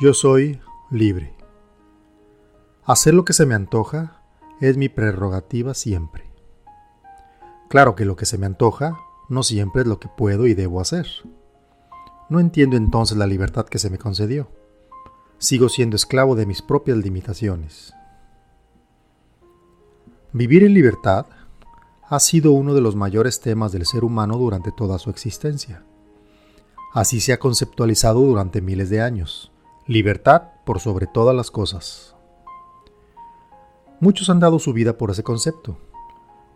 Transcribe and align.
Yo 0.00 0.14
soy 0.14 0.58
libre. 0.90 1.34
Hacer 2.84 3.12
lo 3.12 3.26
que 3.26 3.34
se 3.34 3.44
me 3.44 3.54
antoja 3.54 4.22
es 4.58 4.78
mi 4.78 4.88
prerrogativa 4.88 5.74
siempre. 5.74 6.24
Claro 7.68 7.96
que 7.96 8.06
lo 8.06 8.16
que 8.16 8.24
se 8.24 8.38
me 8.38 8.46
antoja 8.46 8.98
no 9.28 9.42
siempre 9.42 9.82
es 9.82 9.88
lo 9.88 10.00
que 10.00 10.08
puedo 10.08 10.46
y 10.46 10.54
debo 10.54 10.80
hacer. 10.80 11.06
No 12.30 12.40
entiendo 12.40 12.78
entonces 12.78 13.18
la 13.18 13.26
libertad 13.26 13.66
que 13.66 13.78
se 13.78 13.90
me 13.90 13.98
concedió. 13.98 14.48
Sigo 15.36 15.68
siendo 15.68 15.96
esclavo 15.96 16.34
de 16.34 16.46
mis 16.46 16.62
propias 16.62 16.96
limitaciones. 16.96 17.92
Vivir 20.32 20.64
en 20.64 20.72
libertad 20.72 21.26
ha 22.08 22.20
sido 22.20 22.52
uno 22.52 22.72
de 22.72 22.80
los 22.80 22.96
mayores 22.96 23.40
temas 23.40 23.70
del 23.70 23.84
ser 23.84 24.02
humano 24.04 24.38
durante 24.38 24.72
toda 24.72 24.98
su 24.98 25.10
existencia. 25.10 25.84
Así 26.94 27.20
se 27.20 27.34
ha 27.34 27.38
conceptualizado 27.38 28.20
durante 28.20 28.62
miles 28.62 28.88
de 28.88 29.02
años 29.02 29.52
Libertad 29.90 30.42
por 30.64 30.78
sobre 30.78 31.08
todas 31.08 31.34
las 31.34 31.50
cosas. 31.50 32.14
Muchos 33.98 34.30
han 34.30 34.38
dado 34.38 34.60
su 34.60 34.72
vida 34.72 34.96
por 34.96 35.10
ese 35.10 35.24
concepto. 35.24 35.78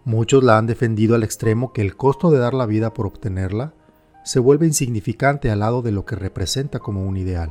Muchos 0.04 0.44
la 0.44 0.56
han 0.56 0.68
defendido 0.68 1.16
al 1.16 1.24
extremo 1.24 1.72
que 1.72 1.82
el 1.82 1.96
costo 1.96 2.30
de 2.30 2.38
dar 2.38 2.54
la 2.54 2.64
vida 2.64 2.94
por 2.94 3.06
obtenerla 3.06 3.74
se 4.22 4.38
vuelve 4.38 4.68
insignificante 4.68 5.50
al 5.50 5.58
lado 5.58 5.82
de 5.82 5.90
lo 5.90 6.04
que 6.04 6.14
representa 6.14 6.78
como 6.78 7.02
un 7.02 7.16
ideal. 7.16 7.50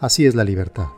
Así 0.00 0.26
es 0.26 0.34
la 0.34 0.44
libertad. 0.44 0.88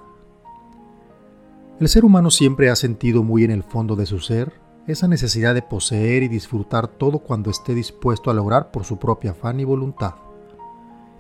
El 1.79 1.89
ser 1.89 2.05
humano 2.05 2.33
siempre 2.33 2.71
ha 2.71 2.75
sentido 2.75 3.23
muy 3.23 3.45
en 3.45 3.53
el 3.53 3.63
fondo 3.63 3.95
de 3.95 4.07
su 4.07 4.19
ser 4.19 4.53
esa 4.89 5.07
necesidad 5.07 5.55
de 5.55 5.63
poseer 5.63 6.25
y 6.25 6.29
disfrutar 6.29 6.89
todo 6.89 7.21
cuando 7.21 7.53
esté 7.53 7.77
dispuesto 7.77 8.33
a 8.33 8.35
lograr 8.35 8.73
por 8.73 8.83
su 8.83 8.99
propia 8.99 9.31
afán 9.31 9.61
y 9.61 9.65
voluntad. 9.65 10.17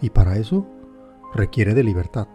Y 0.02 0.10
para 0.10 0.36
eso 0.36 0.66
requiere 1.32 1.74
de 1.74 1.84
libertad. 1.84 2.26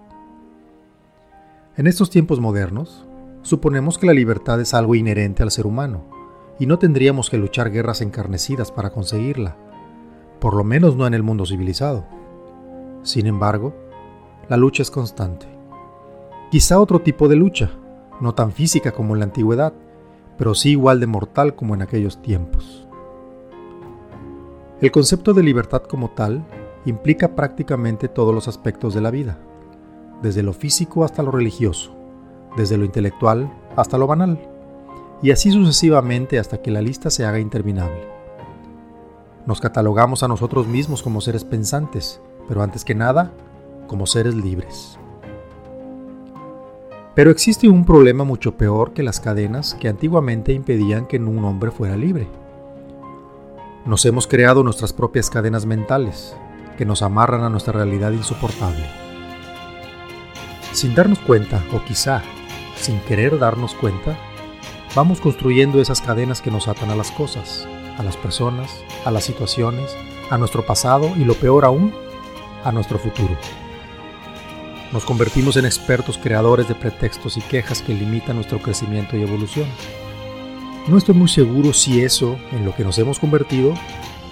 En 1.78 1.88
estos 1.88 2.10
tiempos 2.10 2.40
modernos, 2.40 3.06
suponemos 3.42 3.98
que 3.98 4.08
la 4.08 4.14
libertad 4.14 4.62
es 4.62 4.74
algo 4.74 4.96
inherente 4.96 5.44
al 5.44 5.52
ser 5.52 5.68
humano 5.68 6.06
y 6.58 6.68
no 6.68 6.80
tendríamos 6.80 7.30
que 7.30 7.38
luchar 7.38 7.70
guerras 7.70 8.00
encarnecidas 8.00 8.72
para 8.72 8.92
conseguirla, 8.92 9.58
por 10.40 10.56
lo 10.56 10.64
menos 10.64 10.96
no 10.96 11.06
en 11.06 11.14
el 11.14 11.22
mundo 11.22 11.46
civilizado. 11.46 12.06
Sin 13.04 13.26
embargo, 13.26 13.76
la 14.48 14.56
lucha 14.56 14.84
es 14.84 14.90
constante. 14.90 15.48
Quizá 16.50 16.80
otro 16.80 17.02
tipo 17.02 17.28
de 17.28 17.36
lucha, 17.36 17.72
no 18.22 18.34
tan 18.34 18.54
física 18.54 18.94
como 18.94 19.14
en 19.14 19.20
la 19.20 19.26
antigüedad, 19.26 19.74
pero 20.38 20.56
sí 20.56 20.72
igual 20.72 21.02
de 21.02 21.08
mortal 21.08 21.56
como 21.56 21.76
en 21.76 21.82
aquellos 21.82 22.22
tiempos. 22.22 22.88
El 24.80 24.92
concepto 24.92 25.34
de 25.34 25.44
libertad 25.44 25.82
como 25.82 26.12
tal 26.12 26.46
implica 26.86 27.36
prácticamente 27.36 28.08
todos 28.08 28.34
los 28.34 28.48
aspectos 28.48 28.94
de 28.94 29.02
la 29.02 29.12
vida 29.12 29.38
desde 30.22 30.44
lo 30.44 30.54
físico 30.54 31.04
hasta 31.04 31.24
lo 31.24 31.32
religioso, 31.32 31.96
desde 32.58 32.78
lo 32.78 32.86
intelectual 32.86 33.52
hasta 33.76 33.98
lo 33.98 34.08
banal, 34.08 34.40
y 35.22 35.32
así 35.32 35.52
sucesivamente 35.52 36.40
hasta 36.40 36.62
que 36.62 36.72
la 36.72 36.82
lista 36.82 37.10
se 37.10 37.26
haga 37.26 37.40
interminable. 37.40 38.08
Nos 39.46 39.62
catalogamos 39.62 40.24
a 40.24 40.28
nosotros 40.28 40.68
mismos 40.68 41.04
como 41.04 41.22
seres 41.22 41.44
pensantes, 41.44 42.22
pero 42.48 42.64
antes 42.64 42.84
que 42.84 42.96
nada, 42.96 43.32
como 43.88 44.08
seres 44.08 44.36
libres. 44.36 44.98
Pero 47.14 47.32
existe 47.32 47.70
un 47.70 47.86
problema 47.86 48.24
mucho 48.24 48.58
peor 48.58 48.92
que 48.92 49.04
las 49.04 49.20
cadenas 49.20 49.76
que 49.76 49.88
antiguamente 49.88 50.52
impedían 50.52 51.06
que 51.06 51.18
un 51.18 51.46
hombre 51.46 51.72
fuera 51.72 51.96
libre. 51.96 52.28
Nos 53.86 54.04
hemos 54.06 54.28
creado 54.28 54.64
nuestras 54.64 54.92
propias 54.92 55.30
cadenas 55.30 55.66
mentales, 55.66 56.36
que 56.78 56.86
nos 56.86 57.02
amarran 57.02 57.44
a 57.44 57.50
nuestra 57.50 57.74
realidad 57.74 58.12
insoportable. 58.12 59.05
Sin 60.76 60.94
darnos 60.94 61.20
cuenta, 61.20 61.64
o 61.72 61.82
quizá 61.86 62.22
sin 62.76 63.00
querer 63.00 63.40
darnos 63.40 63.74
cuenta, 63.74 64.18
vamos 64.94 65.22
construyendo 65.22 65.80
esas 65.80 66.02
cadenas 66.02 66.42
que 66.42 66.52
nos 66.52 66.68
atan 66.68 66.90
a 66.90 66.98
las 66.98 67.12
cosas, 67.12 67.66
a 67.98 68.04
las 68.04 68.18
personas, 68.18 68.84
a 69.06 69.12
las 69.12 69.24
situaciones, 69.24 69.96
a 70.30 70.38
nuestro 70.38 70.66
pasado 70.66 71.14
y 71.16 71.24
lo 71.24 71.34
peor 71.36 71.64
aún, 71.64 71.94
a 72.66 72.74
nuestro 72.74 73.00
futuro. 73.00 73.38
Nos 74.92 75.06
convertimos 75.06 75.56
en 75.56 75.64
expertos 75.64 76.18
creadores 76.18 76.68
de 76.68 76.76
pretextos 76.76 77.38
y 77.38 77.42
quejas 77.42 77.82
que 77.82 77.94
limitan 77.94 78.36
nuestro 78.36 78.60
crecimiento 78.60 79.16
y 79.16 79.22
evolución. 79.22 79.70
No 80.90 80.98
estoy 80.98 81.16
muy 81.16 81.30
seguro 81.30 81.72
si 81.72 82.02
eso, 82.02 82.36
en 82.52 82.66
lo 82.66 82.76
que 82.76 82.84
nos 82.84 82.98
hemos 82.98 83.18
convertido, 83.18 83.74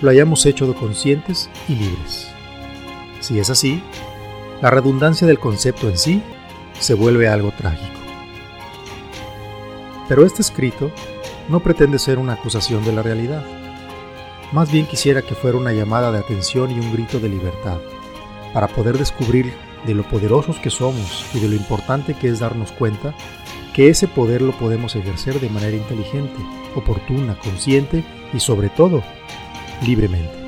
lo 0.01 0.09
hayamos 0.09 0.45
hecho 0.45 0.67
de 0.67 0.73
conscientes 0.73 1.49
y 1.69 1.75
libres. 1.75 2.27
Si 3.21 3.39
es 3.39 3.49
así, 3.49 3.81
la 4.63 4.69
redundancia 4.69 5.28
del 5.28 5.40
concepto 5.40 5.90
en 5.90 5.97
sí 5.97 6.24
se 6.79 6.94
vuelve 6.94 7.28
algo 7.28 7.51
trágico. 7.51 8.00
Pero 10.07 10.25
este 10.25 10.41
escrito 10.41 10.90
no 11.50 11.59
pretende 11.59 12.00
ser 12.00 12.18
una 12.18 12.34
acusación 12.34 12.85
de 12.85 12.94
la 12.94 13.01
realidad. 13.01 13.44
Más 14.53 14.72
bien 14.72 14.85
quisiera 14.85 15.22
que 15.22 15.35
fuera 15.35 15.57
una 15.57 15.74
llamada 15.74 16.13
de 16.13 16.19
atención 16.19 16.72
y 16.72 16.79
un 16.79 16.94
grito 16.94 17.19
de 17.19 17.28
libertad, 17.28 17.79
para 18.53 18.69
poder 18.69 18.97
descubrir 18.97 19.53
de 19.85 19.96
lo 19.96 20.03
poderosos 20.03 20.57
que 20.59 20.69
somos 20.69 21.25
y 21.34 21.41
de 21.41 21.50
lo 21.50 21.56
importante 21.56 22.13
que 22.13 22.30
es 22.30 22.40
darnos 22.40 22.72
cuenta 22.72 23.13
que 23.74 23.90
ese 23.90 24.07
poder 24.07 24.41
lo 24.41 24.53
podemos 24.53 24.95
ejercer 24.95 25.41
de 25.41 25.50
manera 25.50 25.75
inteligente, 25.75 26.40
oportuna, 26.74 27.38
consciente 27.38 28.01
y 28.34 28.40
sobre 28.40 28.69
todo, 28.69 29.03
libremente. 29.85 30.42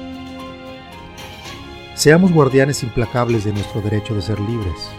Seamos 2.06 2.32
guardianes 2.32 2.84
implacables 2.84 3.46
de 3.46 3.52
nuestro 3.52 3.82
derecho 3.82 4.14
de 4.14 4.22
ser 4.22 4.40
libres. 4.40 4.92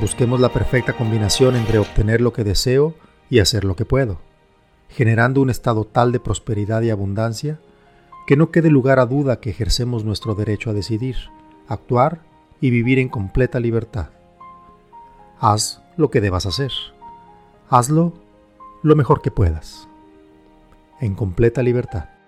Busquemos 0.00 0.40
la 0.40 0.48
perfecta 0.48 0.92
combinación 0.92 1.54
entre 1.54 1.78
obtener 1.78 2.20
lo 2.20 2.32
que 2.32 2.42
deseo 2.42 2.96
y 3.28 3.38
hacer 3.38 3.62
lo 3.62 3.76
que 3.76 3.84
puedo, 3.84 4.18
generando 4.88 5.40
un 5.40 5.50
estado 5.50 5.84
tal 5.84 6.10
de 6.10 6.18
prosperidad 6.18 6.82
y 6.82 6.90
abundancia 6.90 7.60
que 8.26 8.36
no 8.36 8.50
quede 8.50 8.70
lugar 8.70 8.98
a 8.98 9.06
duda 9.06 9.38
que 9.38 9.50
ejercemos 9.50 10.04
nuestro 10.04 10.34
derecho 10.34 10.70
a 10.70 10.72
decidir, 10.72 11.14
actuar 11.68 12.22
y 12.60 12.70
vivir 12.70 12.98
en 12.98 13.08
completa 13.08 13.60
libertad. 13.60 14.08
Haz 15.38 15.80
lo 15.96 16.10
que 16.10 16.20
debas 16.20 16.44
hacer. 16.44 16.72
Hazlo 17.68 18.14
lo 18.82 18.96
mejor 18.96 19.22
que 19.22 19.30
puedas. 19.30 19.86
En 21.00 21.14
completa 21.14 21.62
libertad. 21.62 22.19